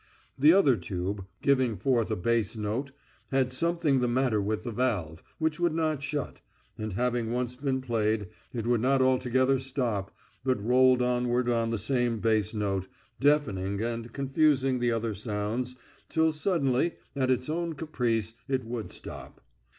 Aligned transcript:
The 0.35 0.51
other 0.51 0.77
tube, 0.77 1.25
giving 1.43 1.77
forth 1.77 2.09
a 2.09 2.15
bass 2.15 2.57
note, 2.57 2.91
had 3.29 3.53
something 3.53 3.99
the 3.99 4.07
matter 4.07 4.41
with 4.41 4.63
the 4.63 4.71
valve, 4.71 5.21
which 5.37 5.59
would 5.59 5.75
not 5.75 6.01
shut, 6.01 6.41
and 6.75 6.93
having 6.93 7.31
once 7.31 7.55
been 7.55 7.81
played 7.81 8.27
it 8.51 8.65
would 8.65 8.81
not 8.81 9.03
altogether 9.03 9.59
stop, 9.59 10.09
but 10.43 10.59
rolled 10.59 11.03
onward 11.03 11.47
on 11.49 11.69
the 11.69 11.77
same 11.77 12.19
bass 12.19 12.55
note, 12.55 12.87
deafening 13.19 13.79
and 13.83 14.11
confusing 14.11 14.79
the 14.79 14.91
other 14.91 15.13
sounds, 15.13 15.75
till 16.09 16.31
suddenly, 16.31 16.95
at 17.15 17.29
its 17.29 17.47
own 17.47 17.73
caprice, 17.73 18.33
it 18.47 18.65
would 18.65 18.89
stop. 18.89 19.39